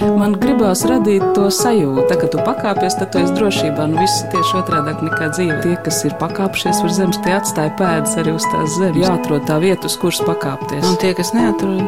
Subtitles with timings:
[0.00, 3.84] Man gribās radīt to sajūtu, ka tu pakāpies, tad tu esi drošībā.
[3.90, 5.58] Nu, viss tieši otrādi nekā dzīve.
[5.64, 9.02] Tie, kas ir pakāpšies uz zemes, tie atstāja pēdas arī uz tās zemes.
[9.04, 10.86] Jāatrod tā vieta, uz kuras pakāpties.
[10.88, 11.84] Un tie, kas neatrod,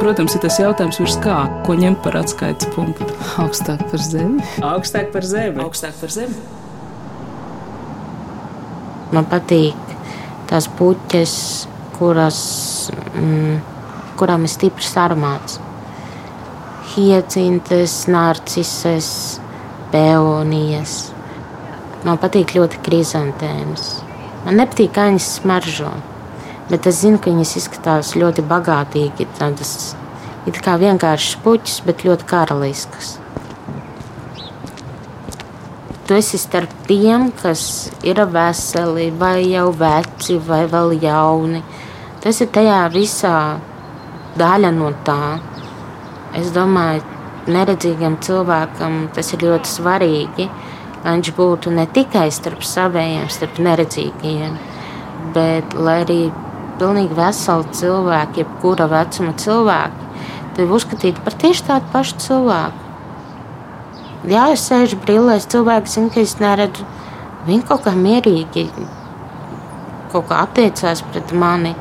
[0.00, 1.34] Protams, ir tas jautājums, virs kā,
[1.66, 3.04] ko ņemt par atskaites punktu.
[3.42, 4.40] augstāk par zemi.
[4.64, 5.60] Augstāk par zemi.
[5.60, 6.38] Augstāk par zemi.
[9.12, 9.76] Man patīk
[10.48, 11.34] tās puķes,
[11.98, 12.40] kuras,
[13.12, 13.58] mm,
[14.16, 15.60] kurām ir stiprs aromāts.
[16.90, 19.38] Hiecintes, narcises,
[19.92, 20.94] peonijas.
[22.02, 23.84] Man patīk ļoti krizantēmas.
[24.42, 25.92] Man nepatīk, kā viņas smaržo.
[26.66, 29.28] Bet es zinu, ka viņas izskatās ļoti bagātīgi.
[29.38, 29.92] Tādas
[30.50, 33.12] ir kā vienkāršas puķis, bet ļoti karaliskas.
[36.10, 37.62] Tu esi starp tiem, kas
[38.02, 41.62] ir veseli, vai jau veci, vai vēl jauni.
[42.18, 43.36] Tu esi tajā visā
[44.42, 45.38] daļa no tā.
[46.38, 47.02] Es domāju,
[47.50, 50.46] neredzīgam cilvēkam tas ir ļoti svarīgi,
[51.02, 54.54] lai viņš būtu ne tikai starp saviem, starp neredzīgiem,
[55.34, 56.20] bet arī
[56.80, 60.06] pilnīgi veseli cilvēki, jebkura vecuma cilvēki,
[60.56, 62.86] tevi uzskatītu par tieši tādu pašu cilvēku.
[64.30, 66.84] Jā, es sēžu brīvēs, cilvēks zina, ka es neredzu.
[67.46, 68.66] Viņi kaut kā mierīgi
[70.12, 71.72] kaut kā attiecās pret mani.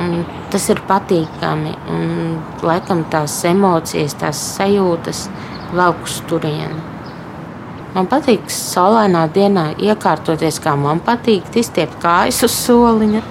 [0.00, 1.74] Un tas ir patīkami.
[1.90, 5.26] Un, laikam tās emocijas, tās sajūtas
[5.74, 6.82] velk uz turieni.
[7.94, 13.22] Man patīk saulainā dienā iekārtoties, kā man patīk, izstiept kājas uz soliņa.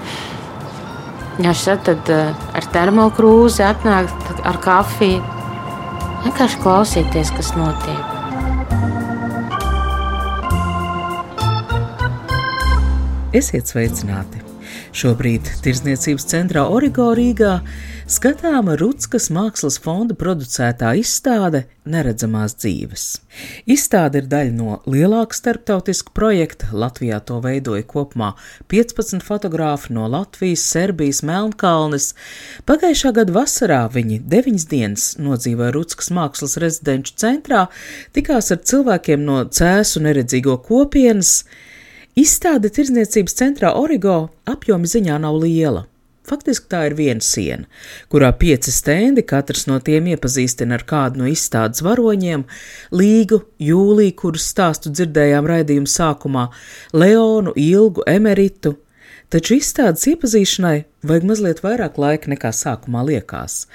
[1.44, 5.24] Ja šeit tad uh, ar termokrūzi atnākt ar kafiju,
[6.28, 8.12] vienkārši klausīties, kas notiek.
[13.34, 14.43] Esiet sveicināti!
[14.94, 17.56] Šobrīd Tirzniecības centrā Origo Rīgā
[18.14, 23.06] skatāma Rutskas mākslas fonda producētā izstāde Neredzamās dzīves.
[23.66, 26.70] Izstāde ir daļa no lielāka starptautiska projekta.
[26.78, 28.36] Latvijā to veidoja kopumā
[28.70, 32.12] 15 fotografi no Latvijas, Serbijas, Melnkalnes.
[32.70, 37.66] Pagājušā gada vasarā viņi deviņas dienas nodzīvoja Rutskas mākslas rezidenču centrā,
[38.14, 41.40] tikās ar cilvēkiem no cēsu neredzīgo kopienas,
[42.14, 45.88] Izstāde tirdzniecības centrā Origo apjomi ziņā nav liela.
[46.30, 47.66] Faktiski tā ir viena siena,
[48.14, 52.46] kurā pieci stendi, katrs no tiem iepazīstina ar kādu no izstādes varoņiem-
[53.02, 56.46] Līgu, Jūliju, kuras stāstu dzirdējām raidījuma sākumā,
[56.94, 58.78] Leonu, Ilgu, Emeritu,
[59.34, 63.66] taču izstādes iepazīšanai vajag mazliet vairāk laika nekā sākumā liekas.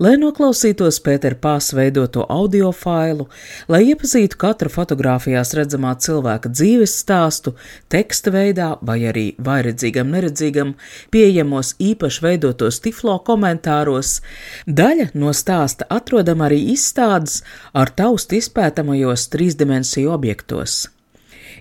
[0.00, 3.26] Lai noklausītos Pētera Pāsa veidoto audio failu,
[3.68, 7.54] lai iepazītu katru fotografijās redzamā cilvēka dzīves stāstu,
[7.92, 10.74] teksta veidā vai arī vairedzīgam, neredzīgam,
[11.14, 14.20] pieejamos īpaši veidotos tiflo komentāros,
[14.66, 17.42] daļa no stāsta atrodama arī izstādes
[17.74, 20.86] ar taustu izpētamajos trīsdimensiju objektos.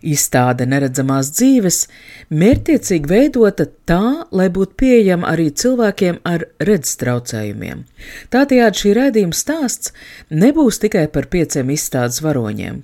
[0.06, 1.84] Izstāde neredzamās dzīves
[2.30, 7.86] mērķiecīgi veidota tā, lai būtu pieejama arī cilvēkiem ar redzes traucējumiem.
[8.34, 9.94] Tādējādi šī raidījuma stāsts
[10.30, 12.82] nebūs tikai par pieciem izstādes varoņiem,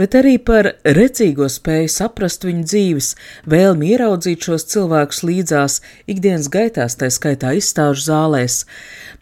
[0.00, 3.10] bet arī par redzīgo spēju saprast viņu dzīves,
[3.46, 8.64] vēlmi ieraudzīt šos cilvēkus līdzās ikdienas gaitās, tā skaitā izstāžu zālēs.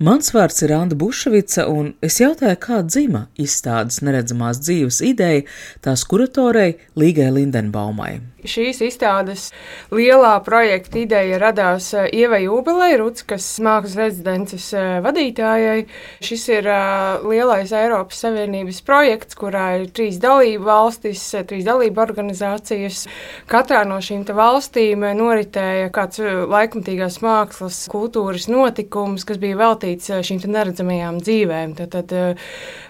[0.03, 5.45] Mans vārds ir Anna Bušvica, un es jautāju, kā dzima izstādes neredzamās dzīves ideja
[5.85, 7.99] tās kuratorei Līgai Lindenbaum
[8.45, 9.47] Šīs izstādes
[9.95, 15.87] lielā projekta ideja radās eh, Ievai Ubelei, Rutskas mākslas rezidences eh, vadītājai.
[16.25, 23.07] Šis ir eh, lielais Eiropas Savienības projekts, kurā ir trīs dalību valstis, trīs dalību organizācijas.
[23.49, 31.23] Katrā no šīm valstīm noritēja kāds laikmatīgās mākslas kultūras notikums, kas bija veltīts šīm neredzamajām
[31.25, 31.75] dzīvēm.
[31.81, 32.39] Tad, tad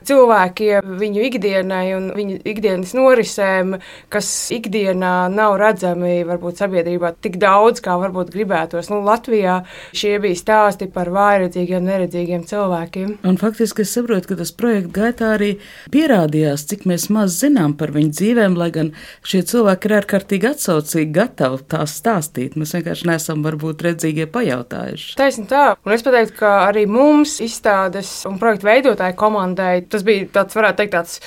[0.08, 3.78] cilvēkiem, viņu ikdienai un viņu ikdienas norisēm,
[4.10, 8.90] kas ikdienā nav nav redzami varbūt sabiedrībā tik daudz, kā varbūt gribētos.
[8.92, 9.60] Nu, Latvijā
[9.96, 13.16] šie bija stāsti par vājredzīgiem, neredzīgiem cilvēkiem.
[13.28, 15.50] Un faktiski es saprotu, ka tas projekta gaitā arī
[15.94, 18.92] pierādījās, cik mēs maz zinām par viņu dzīvēm, lai gan
[19.26, 22.58] šie cilvēki ir ārkārtīgi atsaucīgi, gatavi tās stāstīt.
[22.60, 25.14] Mēs vienkārši nesam varbūt redzīgie pajautājuši.
[25.20, 30.30] Taisn tā, un es pateiktu, ka arī mums izstādes un projektu veidotāju komandai tas bija
[30.40, 31.20] tāds, varētu teikt, tāds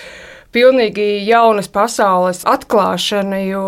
[0.56, 3.68] pilnīgi jaunas pasaules atklāšana, jo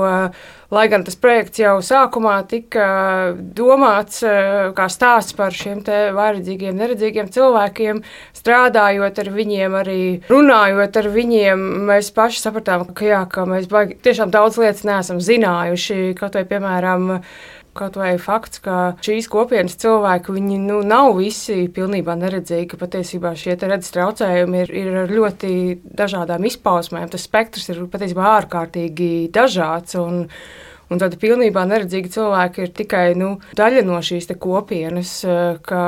[0.72, 2.86] lai gan tas projekts jau sākumā tika
[3.58, 5.82] domāts eh, kā stāsts par šiem
[6.16, 8.02] vairedzīgiem, neredzīgiem cilvēkiem,
[8.38, 13.98] strādājot ar viņiem, arī runājot ar viņiem, mēs paši sapratām, ka, jā, ka mēs baigi,
[14.06, 17.16] tiešām daudz lietas neesam zinājuši, kaut vai piemēram
[17.80, 22.80] Kaut vai fakts, ka šīs kopienas cilvēki, viņi nu, nav visi pilnībā neredzīgi.
[22.80, 25.52] Patiesībā šie redzes traucējumi ir, ir ar ļoti
[26.02, 27.08] dažādām izpausmēm.
[27.14, 29.96] Tas spektrs ir patiesībā ārkārtīgi dažāds.
[30.00, 30.26] Un,
[30.90, 35.20] Un tādi pilnībā neredzīgi cilvēki ir tikai nu, daļa no šīs kopienas,
[35.62, 35.82] ka,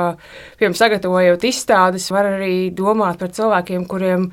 [0.60, 4.28] piemēram, sagatavojot izstādes, var arī domāt par cilvēkiem, kuriem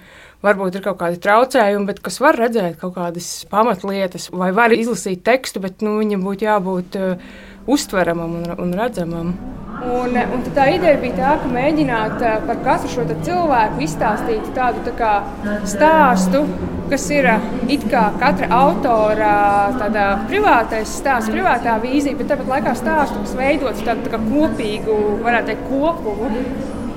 [0.45, 5.25] varbūt ir kaut kādi traucējumi, bet kas var redzēt kaut kādas pamatlietas, vai var izlasīt
[5.25, 7.33] tekstu, bet nu, viņam būtu jābūt uh,
[7.75, 9.33] uztveramam un, un redzamam.
[9.79, 15.11] Un, un tā ideja bija tā, ka mēģināt par katru šo cilvēku izstāstīt tādu tā
[15.69, 16.41] stāstu,
[16.89, 17.29] kas ir
[17.71, 19.31] it kā katra autora
[20.27, 25.65] privātais stāsts, privātā vīzija, bet tāpat laikā stāstu, kas veidots tādu tā kopīgu, varētu teikt,
[25.69, 26.43] kopumu.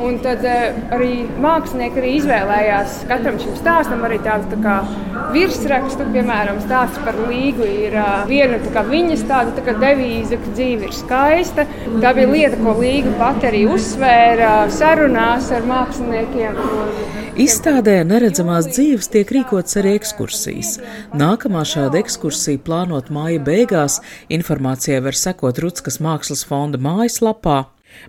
[0.01, 4.77] Un tad uh, arī mākslinieki arī izvēlējās katram šim stāstam arī tādu tā kā
[5.35, 6.07] virsrakstu.
[6.15, 10.97] Piemēram, stāsts par līgu ir uh, viena tā viņas tāda tā devīze, ka dzīve ir
[10.97, 11.67] skaista.
[12.03, 16.63] Tā bija lieta, ko līga pati arī uzsvēra sarunās ar māksliniekiem.
[17.41, 20.75] Izstādē neredzamās dzīves tiek rīkots arī ekskursijas.
[21.17, 24.03] Nākamā šāda ekskursija plānot māja beigās.
[24.29, 27.63] Informācijai var sekot Rutskas mākslas fonda mājaslapā.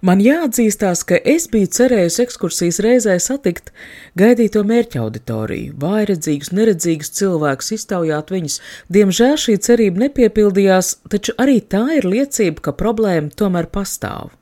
[0.04, 3.72] Man jāatzīstās, ka es biju cerējusi ekskursijas reizē satikt
[4.20, 8.60] gaidīto mērķa auditoriju, vājredzīgus, neredzīgus cilvēkus, iztaujāt viņus.
[8.94, 14.34] Diemžēl šī cerība nepiepildījās, taču arī tā ir liecība, ka problēma tomēr pastāv.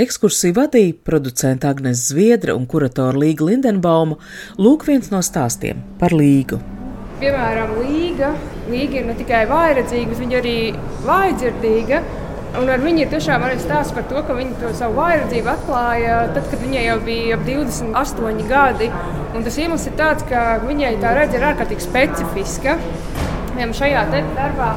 [0.00, 4.16] Ekskursiju vadīja producenta Agnēs Zviedra un kuratora Līga Lindenbauma.
[4.58, 6.60] Lūk, viens no stāstiem par Līgu.
[7.20, 8.32] Piemēram, Līga,
[8.70, 10.56] Līga ir ne tikai vājredzīga, bet viņa arī
[11.04, 12.00] vājdzirdīga.
[12.58, 16.16] Un ar viņu ir tiešām arī stāsts par to, ka viņa to savu vājredzību atklāja
[16.34, 18.88] tad, kad viņai jau bija ap 28 gadi.
[19.38, 22.74] Un tas iemesls ir tāds, ka viņai tā redzes ir ārkārtīgi specifiska.
[23.54, 24.02] Viņam šajā
[24.34, 24.72] darbā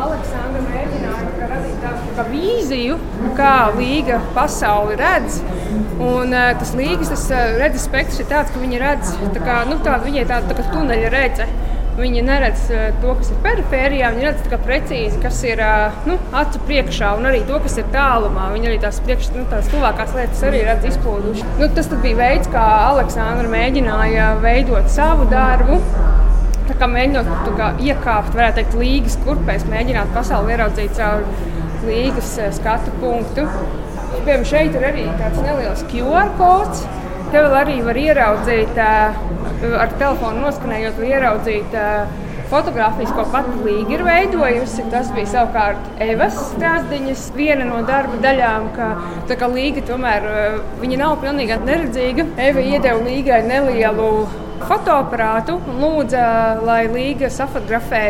[0.00, 2.96] Aleksandra mēģināja radīt tādu tā vīziju,
[3.36, 5.40] kā līga pasauli redz.
[6.00, 9.58] Un, uh, tas līgas tas, uh, redzes spektrs ir tāds, ka viņa redz tā kā,
[9.68, 11.52] nu, tādu, viņai tāda tā kā tuneļa redzes.
[12.00, 16.62] Viņi neredz eh, to, kas ir perifērijā, viņi redz precīzi, kas ir eh, nu, acu
[16.64, 18.46] priekšā, un arī to, kas ir tālumā.
[18.54, 21.44] Viņi arī tās, priekš, nu, tās tuvākās lietas arī redz izplūduši.
[21.60, 25.80] Nu, tas bija veids, kā Aleksandra mēģināja veidot savu darbu.
[26.70, 31.26] Tā kā mēģinot kā, iekāpt, varētu teikt, līgas kurpēs, mēģināt pasauli ieraudzīt caur
[31.84, 33.44] līgas eh, skatu punktu.
[34.20, 36.86] Piemēram, šeit ir arī tāds neliels QR kods.
[37.30, 38.78] Te vēl arī var ieraudzīt,
[39.68, 41.78] ar telefonu noskanējot, var ieraudzīt
[42.50, 44.86] fotografijas, ko pati Līga ir veidojusi.
[44.90, 48.90] Tas bija savukārt Evas strāzdiņas viena no darba daļām, ka
[49.30, 50.26] tā kā Līga tomēr
[50.82, 52.26] viņa nav pilnīgi neredzīga.
[52.48, 54.10] Eva iedeva Līgai nelielu
[54.66, 56.26] fotoaparātu un lūdza,
[56.66, 58.04] lai Līga safotografē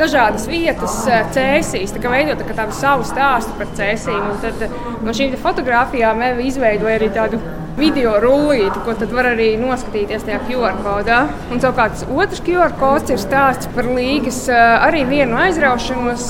[0.00, 0.94] dažādas vietas
[1.34, 4.20] cēsīs, tā kā veidot tā savu stāstu par cēsīm.
[4.32, 4.62] Un tad
[5.04, 7.40] no šīm fotografijām Eva izveidoja arī tādu
[7.80, 11.20] video rullīti, ko var arī noskatīties tajā QR kodā.
[11.50, 16.26] Un savukārt otrs QR kods ir stāsts par līgas arī vienu aizraušanos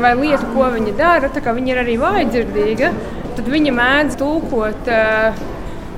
[0.00, 1.32] vai lietu, ko viņa dara.
[1.32, 2.92] Tā kā viņa ir arī vājdzirdīga,
[3.38, 4.92] tad viņa mēdz tulkot.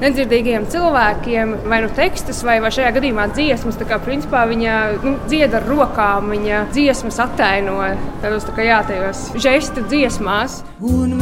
[0.03, 3.77] Nedzirdīgiem cilvēkiem, vai nu tekstus, vai, vai šajā gadījumā dziesmas.
[3.79, 7.77] Tā kā principā viņa nu, dzied ar rokām, viņa dziesmas attēlo
[8.25, 10.65] tādos tā kā jā, tajos žestu dziesmās.
[10.83, 11.15] Un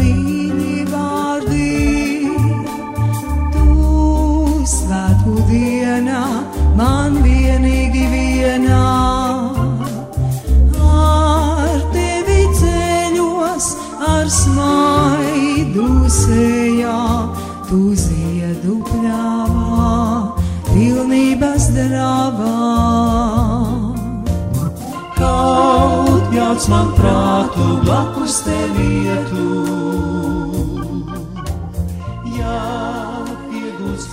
[27.50, 29.46] prātu blakus tevietu.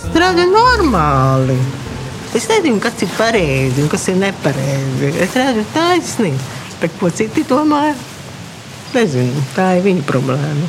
[0.08, 1.56] strādā normāli.
[2.34, 5.12] Es nezinu, kas ir pareizi un kas ir nepareizi.
[5.22, 6.38] Es redzu taisnību,
[6.80, 7.94] bet ko citi domā,
[8.94, 9.44] nezinu.
[9.54, 10.68] Tā ir viņa problēma.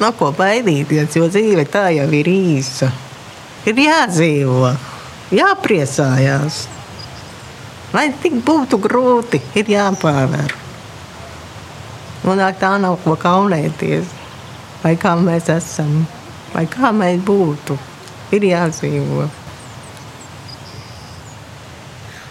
[0.00, 2.90] Nav ko baidīties, jo dzīve tā jau ir īsa.
[3.66, 4.72] Ir jādzīvo,
[5.34, 6.62] jāpriecājās.
[7.92, 10.67] Lai tik būtu grūti, ir jāpārvar.
[12.28, 14.08] Un tā nav ko kaunēties,
[14.82, 16.02] vai kā mēs esam,
[16.52, 17.76] vai kā mēs būtu
[18.36, 19.28] ir jādzīvo.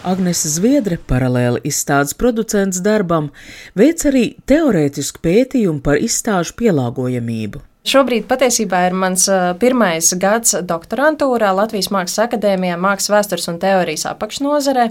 [0.07, 3.31] Agnese Zviedre, paralēli izstādes producents darbam,
[3.75, 7.66] veic arī teorētisku pētījumu par izstāžu pielāgojamību.
[7.87, 9.23] Šobrīd patiesībā ir mans
[9.61, 14.89] pirmais gads doktorantūrā Latvijas Mākslas akadēmijā, Mākslas vēstures un teorijas apakšnodarbē.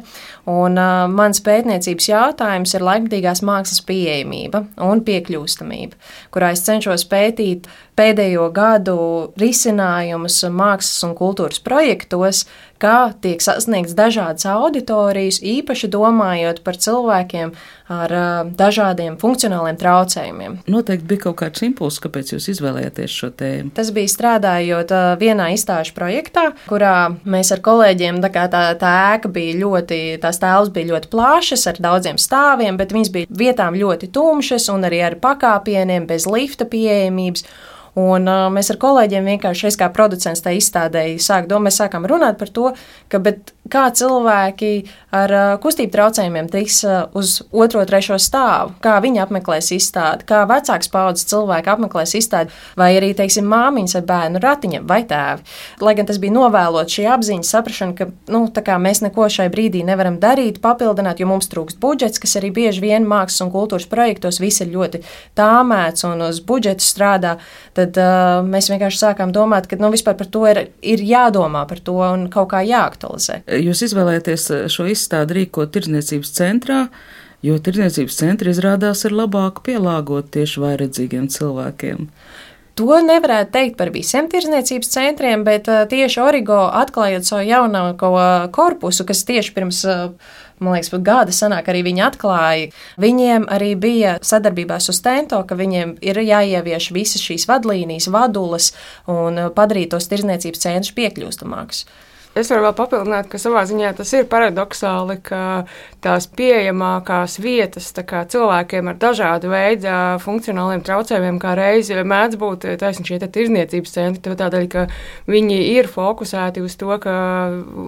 [1.12, 6.00] Mans pētniecības jautājums ir laikmatīgās mākslas pieejamība un piekļūstamība,
[6.32, 8.98] kurā es cenšos pētīt pēdējo gadu
[9.40, 12.44] risinājumus mākslas un kultūras projektos,
[12.82, 17.54] kā tiek sasniegts dažādas auditorijas, īpaši domājot par cilvēkiem
[17.92, 18.12] ar
[18.58, 20.58] dažādiem funkcionāliem traucējumiem.
[20.68, 23.72] Noteikti bija kaut kāds impulss, kāpēc jūs izvēlējāties šo tēmu.
[23.76, 29.30] Tas bija strādājot vienā izstāžu projektā, kurā mēs ar kolēģiem, tā kā tā, tā ēka
[29.32, 34.10] bija ļoti, tās tēls bija ļoti plašas, ar daudziem stāviem, bet viņas bija vietām ļoti
[34.12, 37.46] tumšas un arī ar pakāpieniem, bez lifta pieejamības.
[37.96, 42.04] Un, uh, mēs ar kolēģiem vienkārši, es kā producents tajā izstādē, sāk, domā, mēs sākām
[42.04, 42.72] runāt par to,
[43.08, 43.20] ka
[43.72, 44.70] kā cilvēki
[45.16, 50.42] ar uh, kustību traucējumiem tiks uh, uz otro, trešo stāvu, kā viņi apmeklēs izstādi, kā
[50.48, 55.56] vecāks paudzes cilvēki apmeklēs izstādi, vai arī, teiksim, māmiņas vai bērnu ratiņa vai tēvi.
[55.80, 58.44] Lai gan tas bija novēlot šī apziņas saprašana, ka nu,
[58.86, 63.08] mēs neko šai brīdī nevaram darīt, papildināt, jo mums trūkst budžets, kas arī bieži vien
[63.08, 65.02] mākslas un kultūras projektos viss ir ļoti
[65.38, 67.36] tāmēts un uz budžetu strādā.
[67.76, 71.66] Tad tad uh, mēs vienkārši sākām domāt, ka nu, vispār par to ir, ir jādomā
[71.70, 73.42] par to un kaut kā jāaktualizē.
[73.62, 76.80] Jūs izvēlēties šo izstādi rīkot tirdzniecības centrā,
[77.46, 82.08] jo tirdzniecības centri izrādās ir labāk pielāgot tieši vairedzīgiem cilvēkiem.
[82.76, 88.10] To nevarētu teikt par visiem tirdzniecības centriem, bet uh, tieši Origo atklājot savu jaunāko
[88.52, 90.10] korpusu, kas tieši pirms uh,
[90.58, 92.70] man liekas, pat gada senāk arī viņi atklāja.
[93.02, 98.72] Viņiem arī bija sadarbībās uz Tento, ka viņiem ir jāievieš visas šīs vadlīnijas, vadulas
[99.10, 101.84] un padarīt tos tirzniecības centrus piekļūstamākus.
[102.36, 105.38] Es varu vēl papildināt, ka savā ziņā tas ir paradoxāli, ka
[106.04, 113.20] tās pieejamākās vietas cilvēkiem ar dažādu veidu funkcionāliem traucējumiem, kā reizi mēdz būt taisni šie
[113.24, 114.84] tirzniecības centri, tādēļ, ka
[115.32, 117.14] viņi ir fokusēti uz to, ka,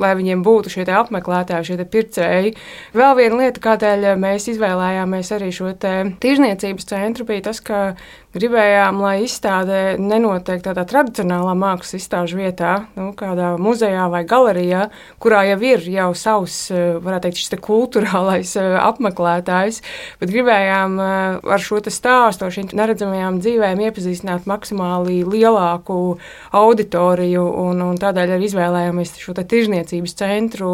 [0.01, 2.55] lai viņiem būtu šie apmeklētāji, šie pircēji.
[2.97, 7.93] Vēl viena lieta, kādēļ mēs izvēlējāmies arī šo tirzniecības centru, bija tas, ka
[8.37, 14.89] gribējām, lai izstāde nenotiek tādā tradicionālā mākslas izstāžu vietā, nu, kādā muzejā vai galerijā,
[15.23, 19.83] kurā jau ir jau savs, eh, varētu teikt, šis te kultūrālais eh, apmeklētājs,
[20.21, 26.19] bet gribējām eh, ar šo stāstu, ar šīm neredzamajām dzīvēm iepazīstināt maksimāli lielāku
[26.57, 30.73] auditoriju, un, un tādēļ arī izvēlējāmies šo tirzniecības centru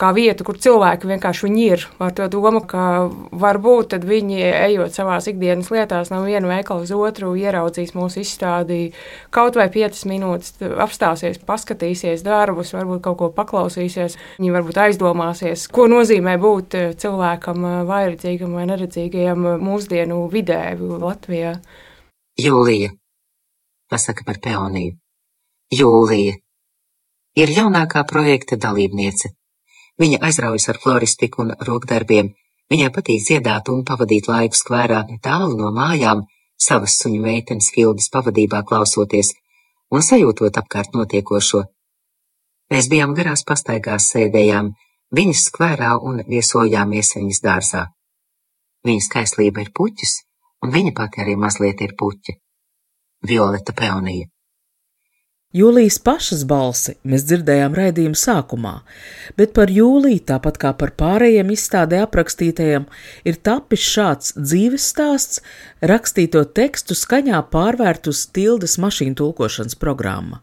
[0.00, 1.86] kā vietu, kur cilvēki vienkārši viņi ir.
[2.02, 7.32] Ar to domu, ka varbūt viņi, ejot savās ikdienas lietās, no viena veikala uz otru
[7.38, 8.80] ieraudzīs mūsu izstādī,
[9.34, 14.16] kaut vai 5 minūtes apstāsies, paskatīsies darbus, varbūt kaut ko paklausīsies.
[14.38, 20.62] Viņi varbūt aizdomāsies, ko nozīmē būt eh, cilvēkam eh, vairedzīgam vai neredzīgajam eh, mūsdienu vidē
[20.78, 21.56] Latvijā.
[22.40, 22.92] Jūlija,
[23.90, 24.96] pasaka par peoniju.
[25.74, 26.38] Jūlija
[27.38, 29.34] ir jaunākā projekta dalībniece.
[30.00, 32.32] Viņa aizraujas ar floristiku un rokdarbiem.
[32.70, 36.24] Viņai patīk dziedāt un pavadīt laiku skvērā tālu no mājām,
[36.60, 39.34] savas suņu meitenes Fildas pavadībā klausoties
[39.90, 41.64] un sajūtot apkārt notiekošo.
[42.70, 44.70] Mēs bijām garās pastaigās, sēdējām
[45.16, 47.86] viņas skvērā un viesojāmies viņas dārzā.
[48.86, 50.12] Viņa skaistlība ir puķis,
[50.64, 52.36] un viņa pati arī mazliet ir puķa.
[53.26, 54.30] Violeta Peonija.
[55.50, 58.74] Jūlijas pašas balsi mēs dzirdējām raidījuma sākumā,
[59.34, 62.84] bet par Jūliju, tāpat kā par pārējiem izstādē aprakstītajiem,
[63.26, 65.42] ir tapis šāds dzīves stāsts,
[65.82, 70.38] rakstīto tekstu skaņā pārvērt uz tildes mašīnu tulkošanas programma.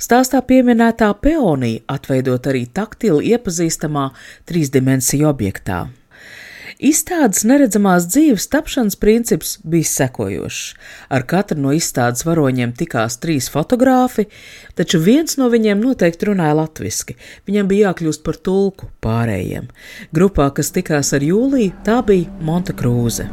[0.00, 4.08] Stāstā pieminētā peonija atveidot arī taktili iepazīstamā
[4.48, 5.84] trīsdimensiju objektā.
[6.76, 10.74] Izstādes neredzamās dzīves tapšanas princips bija sekojošs.
[11.08, 14.26] Ar katru no izstādes varoņiem tikās trīs fotogrāfi,
[14.76, 17.16] taču viens no viņiem noteikti runāja latviešu.
[17.48, 19.70] Viņam bija jākļūst par tulku pārējiem.
[20.12, 23.30] Grupā, kas tikās ar Jūliju, tā bija Monte Krūze.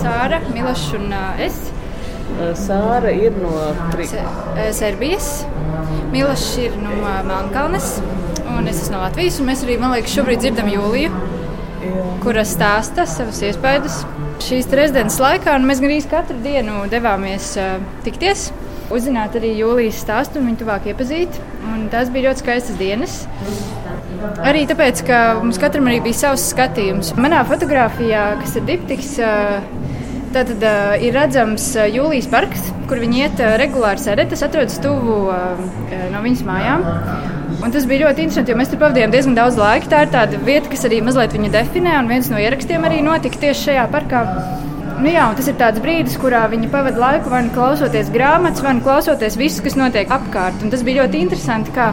[0.00, 1.12] Sāra, Milašs un
[1.42, 1.56] es.
[2.56, 3.52] Sāra ir no
[3.92, 4.08] Tri...
[4.76, 5.44] Serbijas,
[6.14, 7.98] Milašs ir no Melnkalnes
[8.54, 9.38] un es esmu no Latvijas.
[9.44, 11.10] Mēs arī, man liekas, šobrīd dzirdam Jūliju,
[12.24, 14.02] kura stāsta savas iespējas.
[14.46, 18.50] Šīs rezidents laikā mēs gandrīz katru dienu devāmies uh, tikties,
[18.94, 21.40] uzzināt arī Jūlijas stāstu un viņu tuvāk iepazīt.
[21.72, 23.18] Un tās bija ļoti skaistas dienas.
[24.46, 27.14] Arī tāpēc, ka mums katram arī bija savs skatījums.
[27.20, 29.60] Manā fotografijā, kas ir diptiks, uh,
[30.36, 34.34] Tad uh, ir redzams uh, Jūlijas parks, kur viņi iet uh, regulāri sēdēt.
[34.34, 35.62] Tas atrodas tuvu uh,
[36.12, 36.84] no viņas mājām.
[37.64, 39.88] Un tas bija ļoti interesanti, jo mēs tur pavadījām diezgan daudz laika.
[39.90, 43.40] Tā ir tāda vieta, kas arī mazliet viņu definē, un viens no ierakstiem arī notika
[43.46, 44.22] tieši šajā parkā.
[44.96, 48.76] Nu jā, tas ir tāds brīdis, kurā viņi pavada laiku vai nu klausoties grāmatas, vai
[48.76, 50.62] nu klausoties visu, kas notiek apkārt.
[50.64, 51.90] Un tas bija ļoti interesanti, kā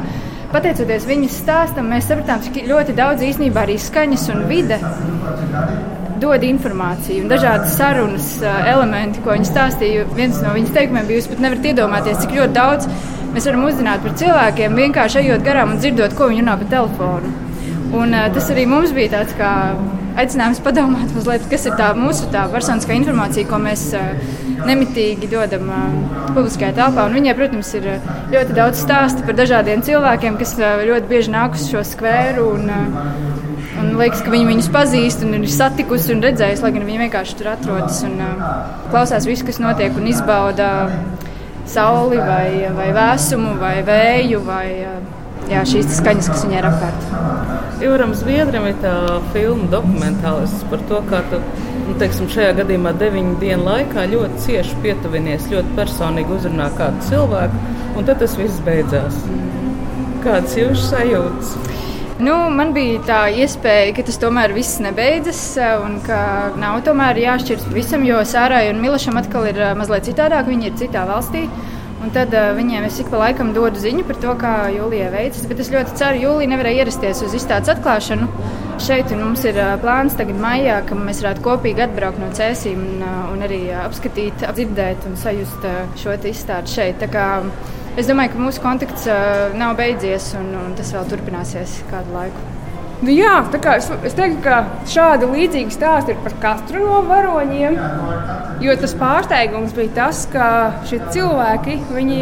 [0.53, 4.79] pateicoties viņas stāstam, mēs sapratām, cik ļoti daudz īstenībā arī skaņas un vide
[6.23, 10.05] dod informāciju un dažādas sarunas elementi, ko viņa stāstīja.
[10.15, 12.87] Viens no viņas teikumiem bija, jūs pat nevarat iedomāties, cik ļoti daudz
[13.33, 17.33] mēs varam uzzināt par cilvēkiem, vienkārši ejot garām un dzirdot, ko viņi runā pa telefonu.
[17.93, 19.51] Un, tas arī mums bija tāds kā
[20.17, 23.87] aicinājums padomāt, mazliet, kas ir tā mūsu tā personiskā informācija, ko mēs
[24.65, 25.69] nemitīgi dodam
[26.33, 27.07] publiskajā telpā.
[27.07, 27.89] Un viņai, protams, ir
[28.33, 32.49] ļoti daudz stāstu par dažādiem cilvēkiem, kas ļoti bieži nāk uz šo skvēru.
[32.57, 32.73] Un,
[33.73, 37.37] Un liekas, ka viņi viņus pazīst un ir satikusi un redzējusi, lai gan viņi vienkārši
[37.39, 38.13] tur atrodas un
[38.93, 40.67] klausās visu, kas notiek un izbauda
[41.69, 45.03] sauli vai, vai vēsumu vai vēju vai uh,
[45.51, 47.11] jā, šīs skaņas, kas viņai ir apkārt.
[47.83, 48.95] Jūram Zviedram ir tā
[49.33, 51.39] filma dokumentālis par to, kā tu
[51.87, 57.63] nu, teiksim, šajā gadījumā deviņu dienu laikā ļoti cieši pietuvinies, ļoti personīgi uzrunā kādu cilvēku,
[57.97, 59.19] un tad tas viss beidzās.
[60.23, 61.55] Kādas jūsu sajūtas?
[62.21, 65.39] Nu, man bija tā iespēja, ka tas tomēr viss nebeidzas
[65.81, 66.17] un ka
[66.61, 70.45] nav tomēr jāšķiras pavisam, jo Sārai un Milašam atkal ir mazliet citādāk.
[70.51, 71.47] Viņi ir citā valstī.
[72.03, 75.45] Un tad uh, viņiem es ik pa laikam dodu ziņu par to, kā Jūlijai veicas.
[75.47, 78.27] Bet es ļoti ceru, ka Jūlija nevarēja ierasties uz izstādes atklāšanu.
[78.83, 83.05] Šeit mums ir uh, plāns tagad maijā, ka mēs varētu kopīgi atbraukt no cēsīm un,
[83.07, 87.07] uh, un arī apskatīt, apdzirdēt un sajust uh, šo izstādi šeit.
[87.93, 89.03] Es domāju, ka mūsu kontakts
[89.53, 92.45] nav beidzies un, un tas vēl turpināsies kādu laiku.
[93.03, 93.35] Nu, jā,
[93.75, 97.75] es, es teiktu, ka šādi līdzīgi stāsti ir par katru no varoņiem.
[98.63, 100.47] Jo tas pārsteigums bija tas, ka
[100.89, 102.21] šie cilvēki, viņi,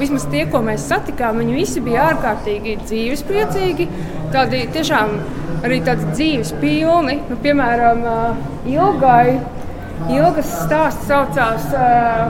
[0.00, 3.88] vismaz tie, ko mēs satikām, viņi visi bija ārkārtīgi dzīvespriecīgi.
[4.34, 5.16] Tādi tiešām
[5.62, 7.20] arī tādi dzīves pilni.
[7.30, 8.04] Nu, piemēram,
[8.74, 9.38] ilgai,
[10.10, 11.70] ilgas stāsts saucās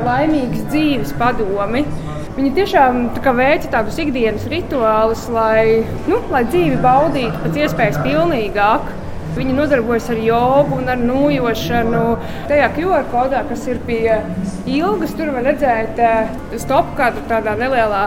[0.07, 1.87] Laimīgas dzīves padomi.
[2.33, 8.87] Viņi tiešām tā veica tādus ikdienas rituālus, lai, nu, lai dzīvi baudītu pēc iespējas pilnīgāk.
[9.37, 12.01] Viņi nodarbojas ar jogu un ar nūjošanu.
[12.49, 14.17] Tajā QR kodā, kas ir pie
[14.65, 18.07] ilgas, tur var redzēt eh, stop kādu tādā nelielā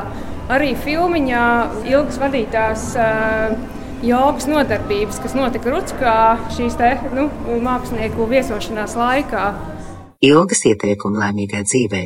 [0.49, 1.45] arī filmiņā
[1.93, 2.91] ilgas vadītās.
[2.97, 3.73] Uh,
[4.05, 6.17] jogas nodarbības, kas notika Rutskā
[6.53, 7.29] šīs te, nu,
[7.65, 9.47] mākslinieku viesošanās laikā.
[10.25, 12.05] Ilgas ieteikumi laimīgai dzīvei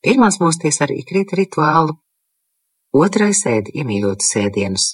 [0.00, 1.92] Pirmās mosties ar ikrīt rituālu,
[2.96, 4.86] otrais ēd iemīļotu sēdienus,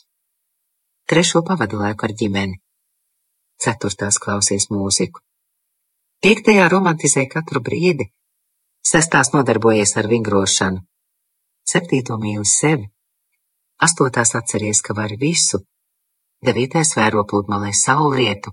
[1.07, 2.59] trešo pavadu laiku ar ģimeni,
[3.63, 5.23] ceturtās klausies mūziku,
[6.27, 8.09] piektajā romantizē katru brīdi,
[8.83, 10.83] sestās nodarbojies ar vingrošanu,
[11.63, 12.91] septīto mīli sevi,
[13.87, 15.63] astotās atceries, ka vari visu,
[16.43, 18.51] devītais vēro pludmalē saulrietu,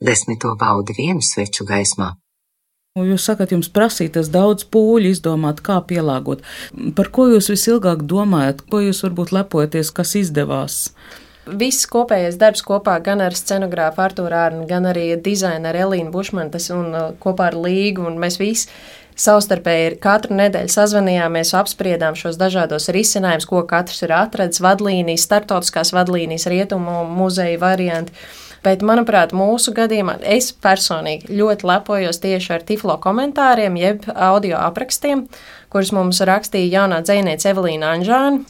[0.00, 2.14] desmito baudi vienu sveču gaismā,
[2.98, 6.40] Jūs sakat, jums prasītas daudz pūļu izdomāt, kā pielāgot.
[6.96, 10.78] Par ko jūs visilgāk domājat, ko jūs varbūt lepojaties, kas izdevās?
[11.46, 16.90] Viss kopējais darbs kopā gan ar scenogrāfu Artūru Ārnu, gan arī dizaineru Elīnu Bušmantas un
[16.90, 18.66] uh, kopā ar Līgu, un mēs visi
[19.14, 26.50] savstarpēji katru nedēļu sazvanījāmies, apspriedām šos dažādos risinājumus, ko katrs ir atradis, vadlīnijas, startautiskās vadlīnijas,
[26.50, 28.18] rietumu muzeja varianti.
[28.64, 35.24] Bet, manuprāt, mūsu gadījumā es personīgi ļoti lepojos tieši ar tiflo komentāriem, jeb audio aprakstiem,
[35.72, 38.42] kurus mums rakstīja jaunā dzēniece Evelīna Anžāna,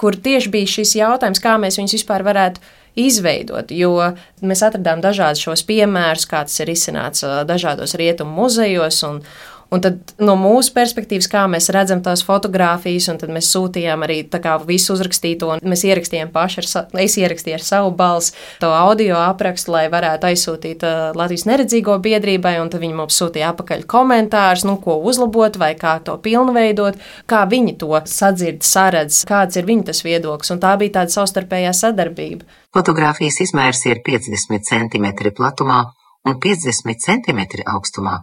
[0.00, 2.64] kur tieši bija šis jautājums, kā mēs viņus vispār varētu
[2.98, 3.92] izveidot, jo
[4.40, 9.02] mēs atradām dažādus šos piemērus, kā tas ir izcināts dažādos rietumu muzejos.
[9.06, 9.20] Un,
[9.68, 14.22] Un tad no mūsu perspektīvas, kā mēs redzam tās fotogrāfijas, un tad mēs sūtījām arī
[14.64, 19.74] visu uzrakstīto, un mēs ierakstījām paši, ar, es ierakstīju ar savu balsi to audio aprakstu,
[19.74, 24.78] lai varētu aizsūtīt uh, Latvijas neredzīgo biedrībai, un tad viņi mums sūtīja apakaļ komentārus, nu,
[24.80, 26.96] ko uzlabot vai kā to pilnveidot,
[27.28, 31.76] kā viņi to sadzird, saredz, kāds ir viņu tas viedoklis, un tā bija tāda savstarpējā
[31.76, 32.48] sadarbība.
[32.72, 35.84] Fotogrāfijas izmērs ir 50 cm platumā
[36.24, 38.16] un 50 cm augstumā.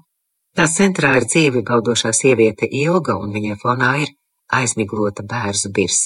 [0.55, 4.13] Tās centrā ir dzīvi baudošā sieviete Ilga, un viņai fonā ir
[4.55, 6.05] aizmiglota bērzu birs.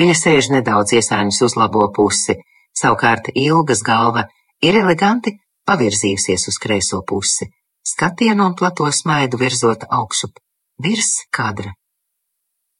[0.00, 2.38] Viņa sēž nedaudz iesāņus uz labo pusi,
[2.72, 4.24] savukārt Ilgas galva
[4.64, 5.34] ir eleganti
[5.68, 7.50] pavirzījusies uz kreiso pusi,
[7.92, 10.40] skatienu un plato smaidu virzot augšup,
[10.80, 11.76] virs kadra.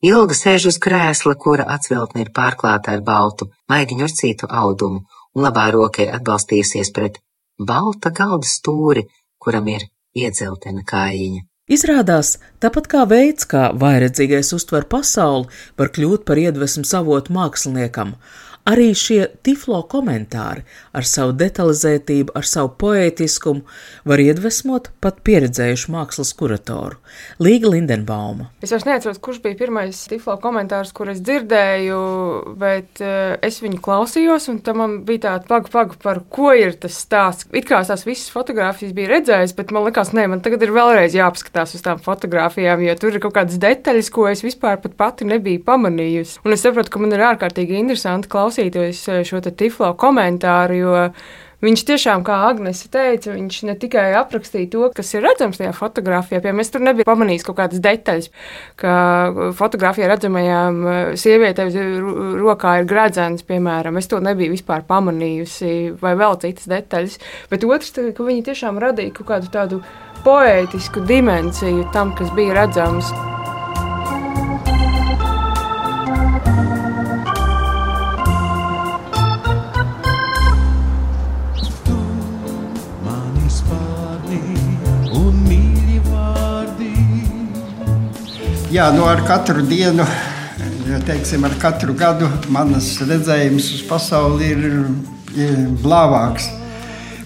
[0.03, 5.05] Ilga sēž uz krēsla, kura atsveltne ir pārklāta ar baltu, maigi ņurcītu audumu,
[5.37, 7.21] un labā roka ir atbalstījusies pret
[7.61, 9.05] balta galda stūri,
[9.39, 11.43] kuram ir iedzeltena kājiņa.
[11.73, 15.47] Izrādās, tāpat kā veids, kā vairedzīgais uztver pasauli,
[15.79, 18.17] var kļūt par iedvesmu savotu māksliniekam,
[18.63, 20.63] Arī šie tiflo komentāri
[20.95, 23.65] ar savu detalizētību, ar savu poētiskumu
[24.07, 27.01] var iedvesmot pat pieredzējušu mākslas kuratoru
[27.43, 28.53] Līga Lindenbauma.
[28.63, 31.99] Es vairs neatceros, kurš bija pirmais tiflo komentārs, kur es dzirdēju,
[32.61, 36.79] bet uh, es viņu klausījos, un tam man bija tāda paga, paga, par ko ir
[36.79, 37.51] tas stāsts.
[37.51, 41.19] It kā tās visas fotogrāfijas bija redzējis, bet man likās, nē, man tagad ir vēlreiz
[41.19, 45.27] jāpaskatās uz tām fotogrāfijām, jo tur ir kaut kādas detaļas, ko es vispār pat pati
[45.27, 46.39] nebiju pamanījusi.
[46.47, 51.09] Un es saprotu, ka man ir ārkārtīgi interesanti klausīties klausīties eh, šo tiflo komentāru, jo
[51.63, 56.41] Viņš tiešām, kā Agnese teica, viņš ne tikai aprakstīja to, kas ir redzams tajā fotografijā,
[56.43, 58.27] piemēram, es tur nebiju pamanījis kaut kādas detaļas,
[58.83, 58.95] ka
[59.55, 61.71] fotografijā redzamajām eh, sievietēm
[62.41, 67.19] rokā ir gradzens, piemēram, es to nebiju vispār pamanījusi, vai vēl citas detaļas,
[67.55, 69.81] bet otrs, ka viņi tiešām radīja kaut kādu tādu
[70.27, 73.15] poētisku dimensiju tam, kas bija redzams.
[88.73, 90.05] Jā, nu ar katru dienu,
[91.05, 94.63] teiksim, ar katru gadu manas redzējums uz pasauli ir,
[95.37, 96.47] ir blāvāks.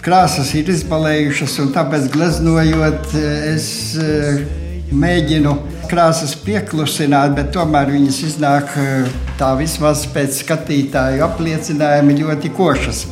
[0.02, 3.14] Krāsas ir izbalējušas, un tāpēc gleznojot,
[3.52, 3.68] es
[4.02, 4.40] eh,
[4.90, 5.52] mēģinu
[5.86, 9.06] krāsas pieklusināt, bet tomēr viņas iznāk eh,
[9.38, 13.04] tā vismaz pēc skatītāju apliecinājuma ļoti košas.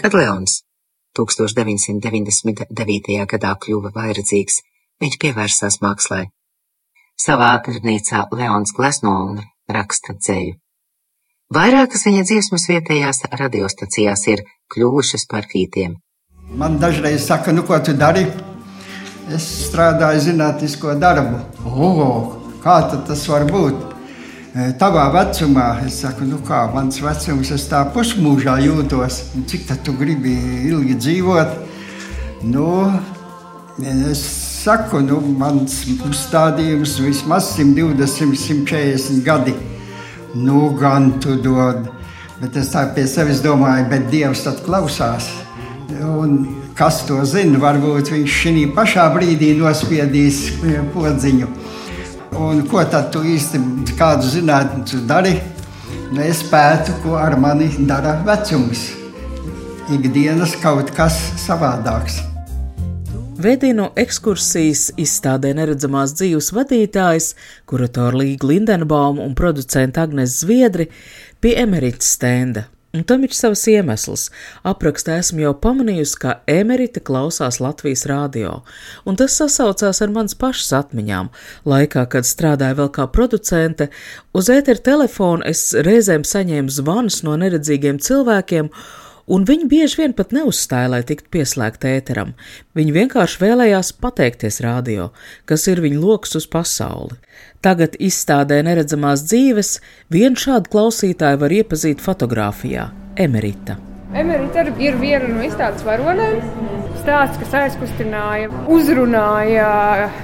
[0.00, 0.62] Kad Leons
[1.18, 3.18] 1999.
[3.32, 4.60] gadā kļuva vairadzīgs,
[5.02, 6.24] viņš pievērsās mākslai.
[7.18, 10.54] Savā atradnīcā Leons Glesnolne raksta dzēju.
[11.54, 15.96] Vairākas viņa dziesmas vietējās radiostacijās ir kļuvušas par hītiem.
[16.60, 18.26] Man dažreiz saka, nu ko tu dari?
[19.34, 21.42] Es strādāju zinātnisko darbu.
[21.68, 23.97] Oh, kā tas var būt?
[24.56, 29.92] Tavā vecumā, es saku, nu kā mans vecums, es tā pusmūžā jūtos, cik tā tu
[29.92, 30.32] gribi
[30.70, 31.52] ilgi dzīvot.
[32.48, 32.88] Nu,
[33.84, 34.22] es
[34.64, 39.54] saku, nu, mans uzstādījums vismaz 120, 140 gadi.
[40.32, 41.84] Nu, gan tu dod.
[42.40, 45.28] Bet es tā pie sevis domāju, bet Dievs tad klausās.
[45.98, 46.40] Un
[46.78, 50.46] kas to zina, varbūt viņš šī pašā brīdī nospiedīs
[50.94, 51.52] podziņu.
[52.36, 53.60] Un ko tad tu īsti
[53.96, 55.34] kādu zinātnē dari?
[56.12, 58.88] Nu, es pētu, ko ar mani dara vecums.
[59.92, 62.20] Ikdienas kaut kas savādāks.
[63.38, 67.34] Vedino ekskursijas izstādē neredzamās dzīves vadītājs,
[67.70, 70.88] kuratora Līga Lindenbaum un producenta Agnes Zviedri
[71.40, 72.66] pie emerita stenda
[72.98, 74.24] Un tam ir savs iemesls.
[74.66, 78.56] Aprakstā esmu jau pamanījusi, ka emerita klausās Latvijas rādio,
[79.06, 81.28] un tas sasaucās ar manas pašas atmiņām.
[81.68, 83.86] Laikā, kad strādāju vēl kā producente,
[84.34, 88.72] uz ēteru telefonu es reizēm saņēmu zvanus no neredzīgiem cilvēkiem,
[89.28, 92.34] un viņi bieži vien pat neuzstāja, lai tiktu pieslēgta ēteram.
[92.78, 95.10] Viņi vienkārši vēlējās pateikties radio,
[95.48, 97.18] kas ir viņu lokus uz pasauli.
[97.64, 99.76] Tagad izstādē neredzamās dzīves,
[100.14, 102.90] vienu šādu klausītāju var iepazīt fotografijā-
[103.26, 103.78] Emerita.
[104.16, 106.38] Emerita ir viena no izstādes varonēm.
[106.98, 109.66] Stāsts, kas aizkustināja, uzrunāja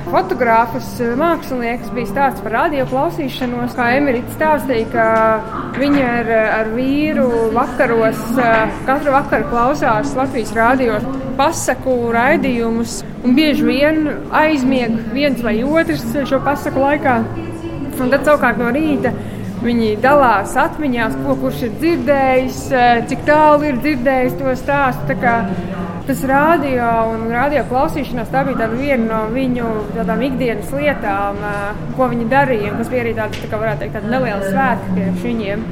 [0.09, 0.89] fotogrāfus,
[1.21, 3.77] mākslinieks, bija stāsts par radio klausīšanos.
[3.77, 8.25] Kā Emerita stāstīja, ka viņa ar, ar vīru vakaros
[8.89, 10.99] katru vakaru klausās Latvijas radio
[11.39, 17.21] pasaku raidījumus un bieži vien aizmieg viens vai otrs šo pasaku laikā.
[18.01, 19.13] Un tad savukārt no rīta
[19.65, 25.17] Viņi dalās atmiņās, ko kurš ir dzirdējis, eh, cik tālu ir dzirdējis to stāstu.
[26.05, 32.11] Tas radio un radio klausīšanās tā bija viena no viņu tādām ikdienas lietām, eh, ko
[32.13, 32.77] viņi darīja.
[32.77, 35.65] Tas bija arī tāds, tā kā varētu teikt, tāda neliela svētki priekš viņiem.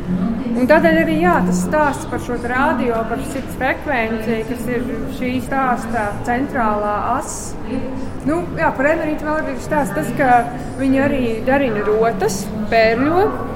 [0.53, 4.83] Un tādēļ arī jā, tas stāsts par šo radio, par sirds frekvenciju, kas ir
[5.19, 7.55] šī stāsta centrālā asa.
[8.25, 10.45] Nu, jā, par emerītu vēl ir stāsts tas, ka
[10.79, 13.52] viņi arī darina rotas, pērļo.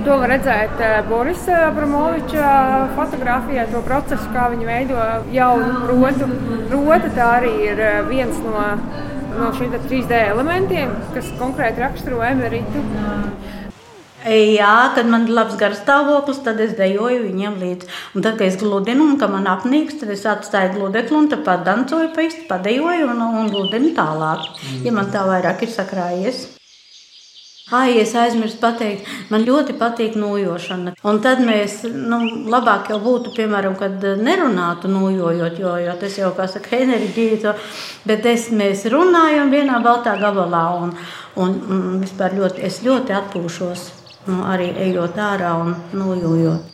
[0.00, 2.50] To var redzēt eh, Borisa Abramoviča
[2.96, 5.00] fotografijā, to procesu, kā viņi veido
[5.34, 6.28] jaunu rotu.
[6.72, 8.62] Rota tā arī ir eh, viens no,
[9.36, 12.84] no šiem 3D elementiem, kas konkrēti raksturo emeritu.
[14.24, 17.88] Jā, kad man ir labs garstāvoklis, tad es dejoju viņiem līdzi.
[18.16, 21.44] Un tad, kad es gludinu, un kad man apnīks, tad es atstāju gludekli un tad
[21.44, 24.48] padancoju, pa īsti padejoju un, un gludinu tālāk,
[24.84, 26.48] ja man tā vairāk ir sakrājies.
[27.70, 30.96] Ai, es aizmirsu pateikt, man ļoti patīk nojošana.
[31.06, 32.18] Un tad mēs, nu,
[32.50, 37.54] labāk jau būtu, piemēram, kad nerunātu nojojot, jo, jo tas jau, kā saka, enerģija,
[38.10, 40.96] bet es, mēs runājam vienā baltā gabalā un,
[41.38, 43.86] un, un vispār ļoti, es ļoti atpūšos,
[44.26, 46.69] nu, arī ejot ārā un nojojot.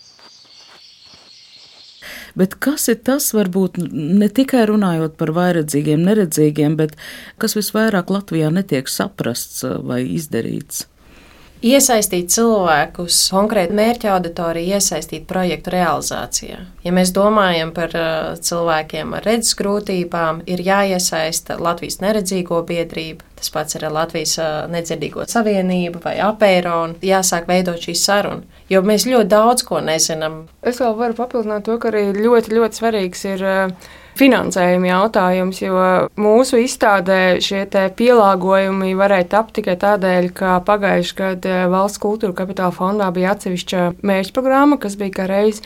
[2.36, 6.98] Bet kas ir tas, varbūt ne tikai runājot par vairedzīgiem, neredzīgiem, bet
[7.40, 10.84] kas visvairāk Latvijā netiek saprasts uh, vai izdarīts?
[11.66, 16.60] Iesaistīt cilvēkus, konkrēti mērķa auditoriju, iesaistīt projektu realizācijā.
[16.84, 23.50] Ja mēs domājam par uh, cilvēkiem ar redzes grūtībām, ir jāiesaista Latvijas neredzīgo biedrība, tas
[23.50, 27.00] pats ir Latvijas uh, nedzirdīgo savienība vai apēron.
[27.02, 30.44] Jāsāk veidot šī saruna jo mēs ļoti daudz ko nezinām.
[30.66, 35.80] Es vēl varu papildināt to, ka arī ļoti, ļoti svarīgs ir uh, finansējuma jautājums, jo
[36.20, 37.64] mūsu izstādē šie
[37.98, 44.80] pielāgojumi varēja tapt tikai tādēļ, ka pagājušajā gadā Valsts kultūra kapitāla fondā bija atsevišķa mērķprogramma,
[44.82, 45.60] kas bija kā reiz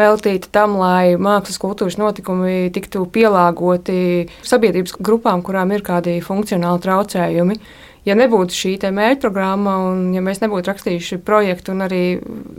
[0.00, 7.60] veltīta tam, lai mākslas kultūras notikumi tiktu pielāgoti sabiedrības grupām, kurām ir kādi funkcionāli traucējumi
[8.06, 12.02] ja nebūtu šī mērķprogramma, un ja mēs nebūtu rakstījuši projektu, un arī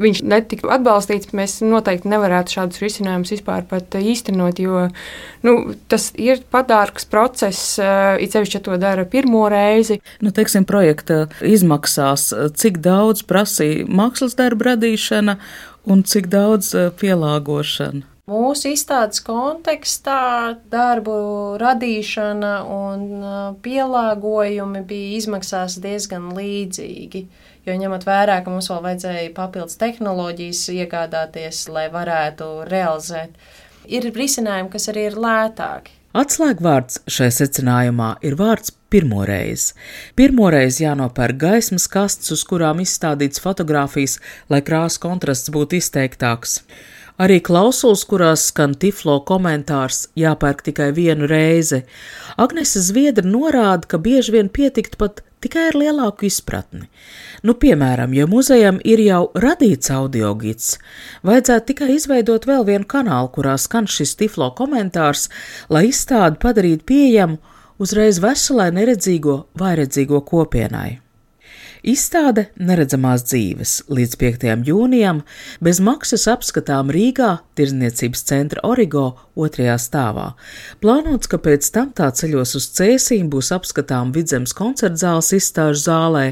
[0.01, 4.61] viņš netiktu atbalstīts, mēs noteikti nevarētu šādus risinājumus vispār pat īstenot.
[4.61, 4.87] Jo
[5.45, 5.55] nu,
[5.91, 10.01] tas ir padārgs process, eh, it sevišķi, ja to dara pirmo reizi.
[10.21, 15.37] Nu, teiksim, projekta izmaksās, cik daudz prasīja mākslas darba radīšana
[15.89, 18.10] un cik daudz eh, pielāgošana.
[18.31, 21.15] Mūsu izstādes kontekstā darbu
[21.59, 27.25] radīšana un uh, pielāgojumi bija izmaksās diezgan līdzīgi.
[27.67, 33.35] Jo ņemot vērā, ka mums vēl vajadzēja papildus tehnoloģijas iegādāties, lai varētu realizēt,
[33.91, 35.97] ir risinājumi, kas arī ir lētāki.
[36.11, 39.69] Atslēgvārds šai secinājumā ir vārds pirmoreiz.
[40.19, 44.17] Pirmoreiz jānopērk gaismas kastes, uz kurām izstādīts fotografijas,
[44.51, 46.61] lai krāsu kontrasts būtu izteiktāks.
[47.21, 51.83] Arī klausulas, kurās skan tiflo komentārs, jāpērk tikai vienu reizi.
[52.41, 56.87] Agnese Zviedra norāda, ka bieži vien pietikt pat tikai ar lielāku izpratni.
[57.45, 60.79] Nu, piemēram, ja muzejam ir jau radīts audio gids,
[61.27, 65.27] vajadzētu tikai izveidot vēl vienu kanālu, kurā skan šis tiflo komentārs,
[65.69, 67.37] lai izstādi padarītu pieejamu
[67.81, 71.01] uzreiz veselai neredzīgo vai redzīgo kopienai.
[71.81, 74.43] Izstāde Neredzamās dzīves līdz 5.
[74.69, 75.23] jūnijam
[75.65, 80.27] bez maksas apskatām Rīgā, Tirzniecības centra Origo otrajā stāvā.
[80.77, 86.25] Plānots, ka pēc tam tā ceļos uz Cēsīm būs apskatām Vidzemes koncertzāles izstāžu zālē.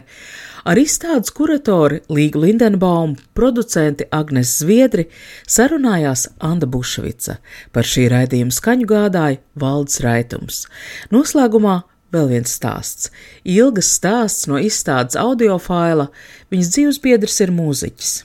[0.69, 5.07] Ar izstādes kuratori Līgu Lindenbaumu, producenti Agnes Zviedri
[5.49, 7.39] sarunājās Anda Bušvica.
[7.73, 10.67] Par šī raidījuma skaņu gādāja Valdes Raitums.
[11.09, 13.11] Noslēgumā Vēl viens stāsts.
[13.45, 16.09] Ilgas stāsts no izstādes audio faila,
[16.49, 18.15] viņas dzīvesbiedrs ir mūziķis.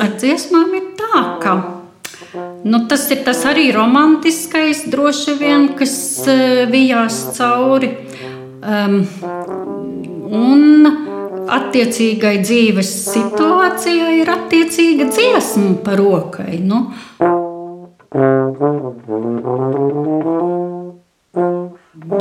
[0.00, 1.79] Ar dziesmām ir tā, ka
[2.64, 5.94] Nu, tas ir tas arī romantiskais, droši vien, kas
[6.30, 7.90] uh, vijās cauri.
[8.60, 9.00] Um,
[10.30, 10.86] un
[11.50, 16.60] attiecīgai dzīves situācijai ir attiecīga dziesma par rokai.
[16.62, 16.84] Nu.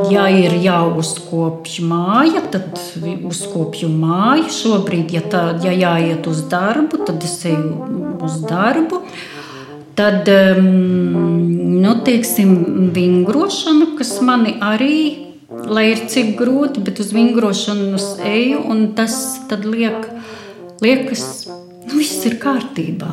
[0.09, 2.81] Ja ir jāuzkopj māja, tad
[3.29, 4.49] uzkopju māju.
[4.57, 9.03] Šobrīd, ja, tā, ja jāiet uz darbu, tad es eju uz darbu.
[9.03, 9.27] Uh,
[9.99, 10.29] Tad,
[11.83, 12.53] nu, teiksim,
[12.95, 14.99] vingrošana, kas mani arī,
[15.67, 19.17] lai ir cik grūti, bet uz vingrošanu eju, un tas
[19.65, 20.07] liek,
[20.79, 23.11] liekas, nu, viss ir kārtībā.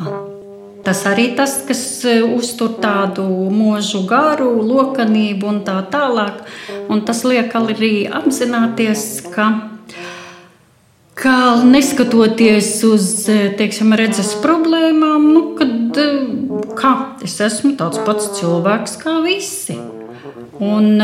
[0.87, 6.39] Tas arī tas, kas e, uztur tādu mūžu garu, lokanību un tā tālāk.
[6.87, 9.49] Un tas liek arī apzināties, ka
[11.17, 13.09] ka neskatoties uz
[13.57, 15.99] teiksim, redzes problēmām, nu, kad,
[16.77, 16.93] kā,
[17.25, 19.77] es esmu tāds pats cilvēks kā visi.
[20.61, 21.01] Un,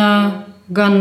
[0.74, 0.98] gan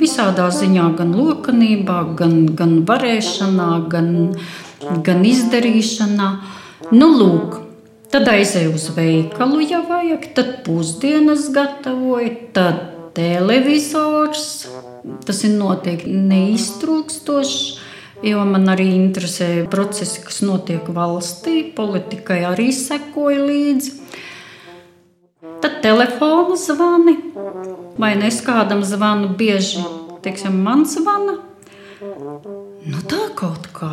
[0.00, 4.10] visādā ziņā, gan lokanībā, gan, gan varēšanā, gan,
[5.06, 6.28] gan izdarīšanā.
[6.94, 7.58] Nu, lūk,
[8.14, 12.84] tad aizēju uz veikalu, ja vajag, tad pusdienas gatavoju, tad
[13.16, 14.66] televizors.
[15.26, 17.85] Tas ir noteikti neiztrūkstošs
[18.22, 23.92] jo man arī interesē procesi, kas notiek valstī, politikai arī sekoja līdzi.
[25.60, 27.16] Tad telefona zvani,
[27.98, 29.84] vai nes kādam zvanu bieži,
[30.24, 31.38] teiksim, man zvana.
[32.86, 33.92] Nu tā kaut kā.